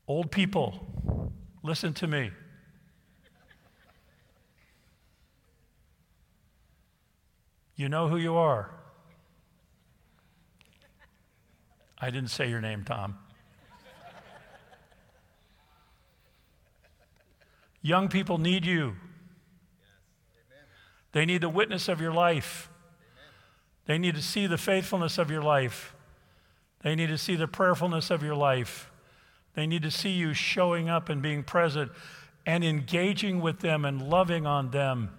Old 0.07 0.31
people, 0.31 0.79
listen 1.63 1.93
to 1.95 2.07
me. 2.07 2.31
You 7.75 7.89
know 7.89 8.07
who 8.07 8.17
you 8.17 8.36
are. 8.36 8.71
I 11.99 12.12
didn't 12.12 12.29
say 12.29 12.49
your 12.49 12.62
name, 12.62 12.83
Tom. 12.83 13.17
Young 17.81 18.07
people 18.07 18.38
need 18.38 18.65
you. 18.65 18.95
They 21.17 21.25
need 21.25 21.41
the 21.41 21.49
witness 21.49 21.88
of 21.88 21.99
your 21.99 22.13
life. 22.13 22.69
They 23.88 23.97
need 23.97 24.13
to 24.13 24.21
see 24.21 24.45
the 24.45 24.56
faithfulness 24.56 25.17
of 25.17 25.32
your 25.32 25.41
life. 25.41 25.95
They 26.84 26.93
need 26.93 27.08
to 27.08 27.17
see 27.17 27.36
the 27.36 27.47
prayerfulness 27.47 28.12
of 28.12 28.21
your 28.21 28.36
life. 28.36 28.91
They 29.56 29.65
need 29.65 29.82
to 29.82 29.89
see 29.89 30.12
you 30.12 30.36
showing 30.36 30.89
up 30.89 31.10
and 31.10 31.19
being 31.19 31.41
present 31.41 31.91
and 32.45 32.63
engaging 32.63 33.41
with 33.41 33.62
them 33.62 33.84
and 33.84 33.99
loving 33.99 34.45
on 34.45 34.69
them 34.69 35.10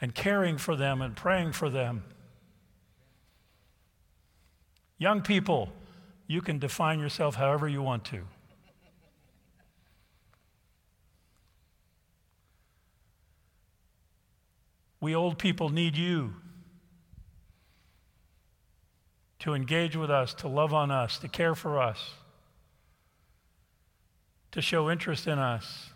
and 0.00 0.12
caring 0.12 0.58
for 0.58 0.74
them 0.74 1.00
and 1.00 1.14
praying 1.14 1.52
for 1.52 1.70
them. 1.70 2.02
Young 4.98 5.22
people, 5.22 5.68
you 6.26 6.40
can 6.40 6.58
define 6.58 6.98
yourself 6.98 7.36
however 7.36 7.68
you 7.68 7.80
want 7.80 8.04
to. 8.06 8.22
We 15.00 15.14
old 15.14 15.38
people 15.38 15.68
need 15.68 15.96
you 15.96 16.34
to 19.40 19.54
engage 19.54 19.96
with 19.96 20.10
us, 20.10 20.34
to 20.34 20.48
love 20.48 20.74
on 20.74 20.90
us, 20.90 21.18
to 21.18 21.28
care 21.28 21.54
for 21.54 21.80
us, 21.80 22.14
to 24.50 24.60
show 24.60 24.90
interest 24.90 25.26
in 25.26 25.38
us, 25.38 25.90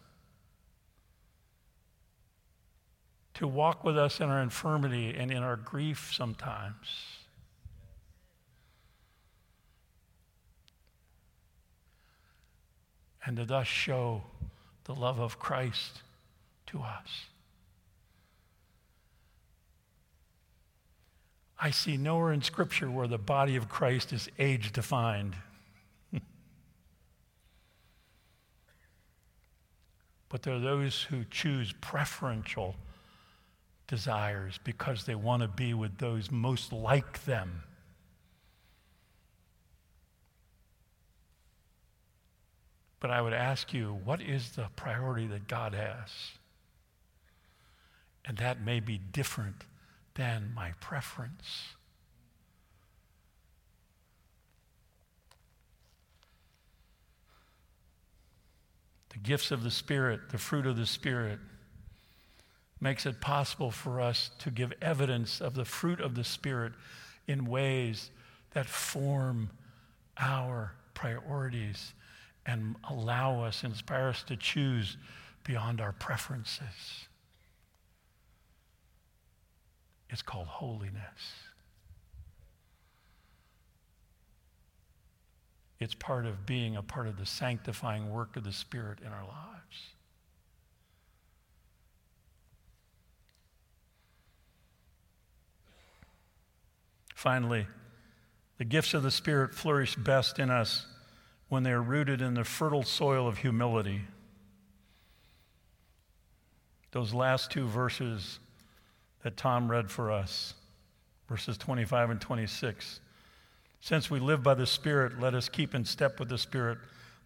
to 3.34 3.48
walk 3.48 3.82
with 3.82 3.98
us 3.98 4.20
in 4.20 4.28
our 4.28 4.40
infirmity 4.40 5.14
and 5.16 5.32
in 5.32 5.42
our 5.42 5.56
grief 5.56 6.12
sometimes. 6.14 7.16
And 13.24 13.36
to 13.36 13.44
thus 13.44 13.66
show 13.66 14.22
the 14.84 14.94
love 14.94 15.18
of 15.18 15.38
Christ 15.38 16.02
to 16.66 16.80
us. 16.80 17.31
I 21.64 21.70
see 21.70 21.96
nowhere 21.96 22.32
in 22.32 22.42
Scripture 22.42 22.90
where 22.90 23.06
the 23.06 23.18
body 23.18 23.54
of 23.54 23.68
Christ 23.68 24.12
is 24.12 24.28
age 24.36 24.72
defined. 24.72 25.36
but 30.28 30.42
there 30.42 30.54
are 30.54 30.60
those 30.60 31.02
who 31.02 31.24
choose 31.30 31.72
preferential 31.80 32.74
desires 33.86 34.58
because 34.64 35.06
they 35.06 35.14
want 35.14 35.42
to 35.42 35.48
be 35.48 35.72
with 35.72 35.98
those 35.98 36.32
most 36.32 36.72
like 36.72 37.24
them. 37.26 37.62
But 42.98 43.12
I 43.12 43.22
would 43.22 43.34
ask 43.34 43.72
you, 43.72 44.00
what 44.04 44.20
is 44.20 44.50
the 44.50 44.66
priority 44.74 45.28
that 45.28 45.46
God 45.46 45.74
has? 45.74 46.10
And 48.24 48.36
that 48.38 48.60
may 48.60 48.80
be 48.80 48.98
different 48.98 49.62
than 50.14 50.52
my 50.54 50.72
preference. 50.80 51.74
The 59.10 59.18
gifts 59.18 59.50
of 59.50 59.62
the 59.62 59.70
Spirit, 59.70 60.30
the 60.30 60.38
fruit 60.38 60.66
of 60.66 60.76
the 60.76 60.86
Spirit, 60.86 61.38
makes 62.80 63.06
it 63.06 63.20
possible 63.20 63.70
for 63.70 64.00
us 64.00 64.30
to 64.40 64.50
give 64.50 64.72
evidence 64.82 65.40
of 65.40 65.54
the 65.54 65.64
fruit 65.64 66.00
of 66.00 66.14
the 66.14 66.24
Spirit 66.24 66.72
in 67.26 67.46
ways 67.46 68.10
that 68.52 68.66
form 68.66 69.50
our 70.18 70.72
priorities 70.94 71.94
and 72.46 72.74
allow 72.90 73.42
us, 73.42 73.64
inspire 73.64 74.08
us 74.08 74.22
to 74.24 74.36
choose 74.36 74.96
beyond 75.44 75.80
our 75.80 75.92
preferences. 75.92 77.06
It's 80.12 80.20
called 80.20 80.46
holiness. 80.46 81.32
It's 85.80 85.94
part 85.94 86.26
of 86.26 86.44
being 86.44 86.76
a 86.76 86.82
part 86.82 87.08
of 87.08 87.18
the 87.18 87.24
sanctifying 87.24 88.10
work 88.10 88.36
of 88.36 88.44
the 88.44 88.52
Spirit 88.52 88.98
in 89.00 89.08
our 89.08 89.24
lives. 89.24 89.94
Finally, 97.14 97.66
the 98.58 98.64
gifts 98.64 98.94
of 98.94 99.02
the 99.02 99.10
Spirit 99.10 99.54
flourish 99.54 99.96
best 99.96 100.38
in 100.38 100.50
us 100.50 100.86
when 101.48 101.62
they 101.62 101.72
are 101.72 101.82
rooted 101.82 102.20
in 102.20 102.34
the 102.34 102.44
fertile 102.44 102.82
soil 102.82 103.26
of 103.26 103.38
humility. 103.38 104.02
Those 106.90 107.14
last 107.14 107.50
two 107.50 107.66
verses 107.66 108.38
that 109.22 109.36
Tom 109.36 109.70
read 109.70 109.90
for 109.90 110.10
us, 110.10 110.54
verses 111.28 111.56
25 111.56 112.10
and 112.10 112.20
26. 112.20 113.00
Since 113.80 114.10
we 114.10 114.20
live 114.20 114.42
by 114.42 114.54
the 114.54 114.66
Spirit, 114.66 115.20
let 115.20 115.34
us 115.34 115.48
keep 115.48 115.74
in 115.74 115.84
step 115.84 116.18
with 116.18 116.28
the 116.28 116.38
Spirit. 116.38 116.78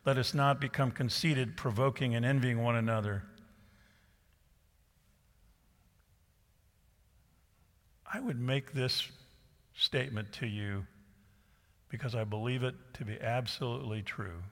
Let 0.05 0.19
us 0.19 0.35
not 0.35 0.61
become 0.61 0.91
conceited, 0.91 1.57
provoking, 1.57 2.15
and 2.15 2.25
envying 2.25 2.63
one 2.63 2.77
another. 2.77 3.25
I 8.13 8.21
would 8.21 8.41
make 8.41 8.73
this 8.73 9.11
statement 9.75 10.33
to 10.33 10.47
you 10.47 10.87
because 11.89 12.15
I 12.15 12.25
believe 12.25 12.63
it 12.63 12.75
to 12.95 13.05
be 13.05 13.21
absolutely 13.21 14.03
true. 14.03 14.43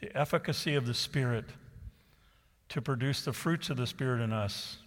The 0.00 0.14
efficacy 0.16 0.74
of 0.74 0.86
the 0.86 0.94
Spirit 0.94 1.46
to 2.68 2.82
produce 2.82 3.24
the 3.24 3.32
fruits 3.32 3.70
of 3.70 3.76
the 3.76 3.86
Spirit 3.86 4.20
in 4.20 4.32
us 4.32 4.78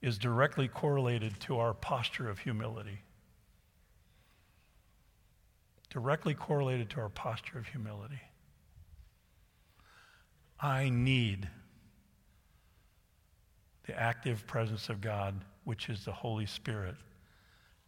is 0.00 0.18
directly 0.18 0.68
correlated 0.68 1.38
to 1.40 1.58
our 1.58 1.74
posture 1.74 2.28
of 2.28 2.38
humility. 2.38 3.00
Directly 5.90 6.34
correlated 6.34 6.90
to 6.90 7.00
our 7.00 7.08
posture 7.08 7.58
of 7.58 7.66
humility. 7.66 8.20
I 10.60 10.88
need 10.88 11.48
the 13.86 13.98
active 13.98 14.46
presence 14.46 14.88
of 14.88 15.00
God, 15.00 15.44
which 15.64 15.88
is 15.88 16.04
the 16.04 16.12
Holy 16.12 16.46
Spirit, 16.46 16.96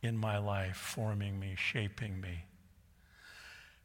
in 0.03 0.17
my 0.17 0.39
life, 0.39 0.77
forming 0.77 1.39
me, 1.39 1.55
shaping 1.57 2.21
me. 2.21 2.45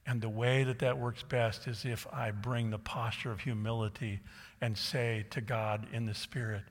And 0.07 0.21
the 0.21 0.29
way 0.29 0.63
that 0.63 0.79
that 0.79 0.97
works 0.97 1.23
best 1.23 1.67
is 1.67 1.83
if 1.83 2.07
I 2.13 2.31
bring 2.31 2.69
the 2.69 2.79
posture 2.79 3.31
of 3.31 3.41
humility 3.41 4.21
and 4.61 4.77
say 4.77 5.25
to 5.31 5.41
God 5.41 5.88
in 5.91 6.05
the 6.05 6.13
Spirit, 6.13 6.63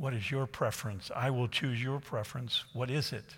what 0.00 0.14
is 0.14 0.30
your 0.30 0.46
preference? 0.46 1.10
I 1.14 1.28
will 1.28 1.46
choose 1.46 1.82
your 1.82 2.00
preference. 2.00 2.64
What 2.72 2.90
is 2.90 3.12
it? 3.12 3.36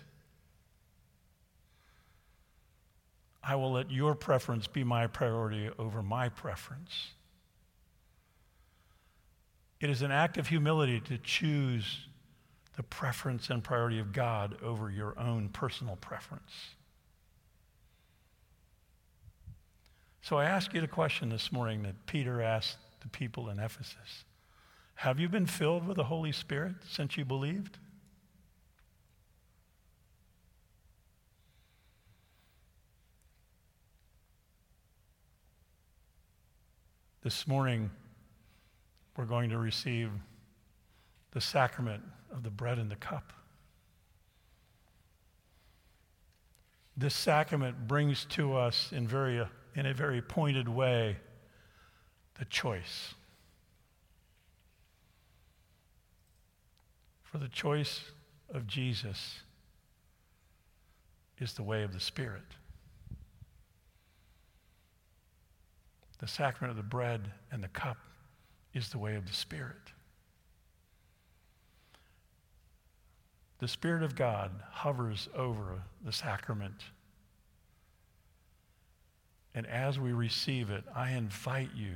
I 3.43 3.55
will 3.55 3.73
let 3.73 3.91
your 3.91 4.15
preference 4.15 4.65
be 4.65 4.85
my 4.85 5.07
priority 5.07 5.69
over 5.77 6.01
my 6.01 6.29
preference. 6.29 7.09
It 9.81 9.89
is 9.89 10.01
an 10.03 10.11
act 10.11 10.37
of 10.37 10.47
humility 10.47 11.01
to 11.01 11.17
choose 11.17 12.07
the 12.77 12.83
preference 12.83 13.49
and 13.49 13.61
priority 13.61 13.99
of 13.99 14.13
God 14.13 14.55
over 14.63 14.89
your 14.89 15.19
own 15.19 15.49
personal 15.49 15.97
preference. 15.97 16.53
So 20.21 20.37
I 20.37 20.45
ask 20.45 20.73
you 20.73 20.79
the 20.79 20.87
question 20.87 21.27
this 21.27 21.51
morning 21.51 21.83
that 21.83 22.05
Peter 22.05 22.41
asked 22.41 22.77
the 23.01 23.09
people 23.09 23.49
in 23.49 23.59
Ephesus 23.59 24.23
Have 24.95 25.19
you 25.19 25.27
been 25.27 25.45
filled 25.45 25.85
with 25.85 25.97
the 25.97 26.05
Holy 26.05 26.31
Spirit 26.31 26.75
since 26.87 27.17
you 27.17 27.25
believed? 27.25 27.77
This 37.21 37.47
morning, 37.47 37.89
we're 39.15 39.25
going 39.25 39.49
to 39.49 39.57
receive 39.57 40.09
the 41.31 41.41
sacrament 41.41 42.03
of 42.31 42.43
the 42.43 42.49
bread 42.49 42.77
and 42.77 42.91
the 42.91 42.95
cup. 42.95 43.31
This 46.95 47.15
sacrament 47.15 47.87
brings 47.87 48.25
to 48.25 48.55
us 48.55 48.91
in, 48.91 49.07
very, 49.07 49.41
in 49.75 49.85
a 49.85 49.93
very 49.93 50.21
pointed 50.21 50.67
way 50.67 51.17
the 52.37 52.45
choice. 52.45 53.15
For 57.33 57.39
the 57.39 57.47
choice 57.47 58.01
of 58.53 58.67
Jesus 58.67 59.39
is 61.39 61.53
the 61.53 61.63
way 61.63 61.81
of 61.81 61.91
the 61.91 61.99
Spirit. 61.99 62.43
The 66.19 66.27
sacrament 66.27 66.69
of 66.69 66.77
the 66.77 66.87
bread 66.87 67.31
and 67.51 67.63
the 67.63 67.69
cup 67.69 67.97
is 68.75 68.89
the 68.89 68.99
way 68.99 69.15
of 69.15 69.25
the 69.25 69.33
Spirit. 69.33 69.93
The 73.57 73.67
Spirit 73.67 74.03
of 74.03 74.15
God 74.15 74.51
hovers 74.69 75.27
over 75.35 75.81
the 76.05 76.13
sacrament. 76.13 76.83
And 79.55 79.65
as 79.65 79.99
we 79.99 80.11
receive 80.13 80.69
it, 80.69 80.83
I 80.95 81.13
invite 81.13 81.71
you, 81.75 81.95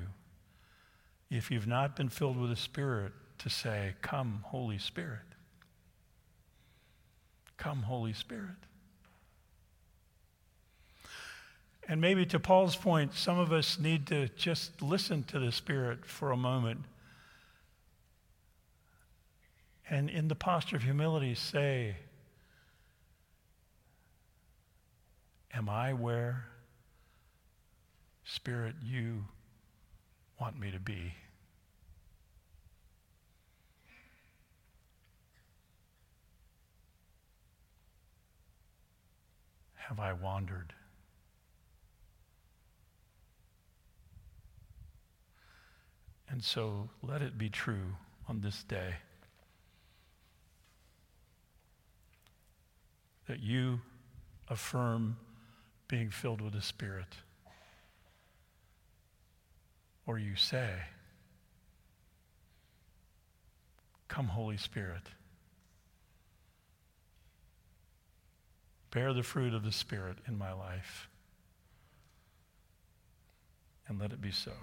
if 1.30 1.52
you've 1.52 1.68
not 1.68 1.96
been 1.96 2.10
filled 2.10 2.38
with 2.38 2.50
the 2.50 2.56
Spirit, 2.56 3.14
to 3.38 3.52
say, 3.52 3.94
Come, 4.02 4.44
Holy 4.48 4.80
Spirit. 4.80 5.27
Come, 7.58 7.84
Holy 7.84 8.14
Spirit. 8.14 8.56
And 11.88 12.02
maybe 12.02 12.26
to 12.28 12.40
Paul's 12.40 12.76
point, 12.76 13.14
some 13.14 13.40
of 13.40 13.52
us 13.52 13.80
need 13.80 14.08
to 14.08 14.28
just 14.30 14.82
listen 14.82 15.24
to 15.24 15.40
the 15.40 15.52
Spirit 15.52 16.06
for 16.06 16.32
a 16.32 16.38
moment. 16.38 16.82
And 19.90 20.10
in 20.10 20.28
the 20.28 20.36
posture 20.36 20.76
of 20.76 20.84
humility, 20.84 21.34
say, 21.34 21.96
Am 25.54 25.70
I 25.70 25.94
where, 25.94 26.46
Spirit, 28.26 28.76
you 28.84 29.24
want 30.40 30.60
me 30.60 30.72
to 30.72 30.80
be? 30.80 31.14
Have 39.88 40.02
I 40.02 40.12
wandered? 40.12 40.74
And 46.30 46.44
so 46.44 46.90
let 47.02 47.22
it 47.22 47.38
be 47.38 47.50
true 47.50 47.96
on 48.28 48.42
this 48.42 48.64
day 48.64 48.96
that 53.30 53.40
you 53.40 53.80
affirm 54.50 55.16
being 55.88 56.10
filled 56.10 56.42
with 56.42 56.52
the 56.52 56.62
Spirit. 56.62 57.16
Or 60.06 60.20
you 60.20 60.36
say, 60.36 60.70
Come, 64.10 64.28
Holy 64.28 64.58
Spirit. 64.58 65.04
Bear 68.98 69.14
the 69.14 69.22
fruit 69.22 69.54
of 69.54 69.64
the 69.64 69.72
Spirit 69.72 70.18
in 70.28 70.40
my 70.40 70.52
life. 70.52 71.08
And 73.88 74.00
let 74.00 74.12
it 74.12 74.20
be 74.20 74.32
so. 74.32 74.54